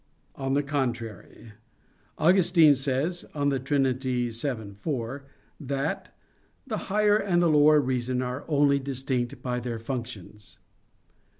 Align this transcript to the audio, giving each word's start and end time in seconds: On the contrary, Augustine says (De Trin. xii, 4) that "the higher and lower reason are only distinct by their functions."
On 0.33 0.55
the 0.55 0.63
contrary, 0.63 1.51
Augustine 2.17 2.73
says 2.73 3.23
(De 3.35 3.59
Trin. 3.59 3.99
xii, 4.01 4.31
4) 4.71 5.25
that 5.59 6.17
"the 6.65 6.77
higher 6.89 7.17
and 7.17 7.43
lower 7.43 7.79
reason 7.79 8.23
are 8.23 8.43
only 8.47 8.79
distinct 8.79 9.43
by 9.43 9.59
their 9.59 9.77
functions." 9.77 10.57